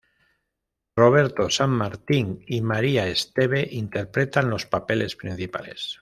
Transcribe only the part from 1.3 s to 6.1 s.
San Martín y María Esteve interpretan los papeles principales.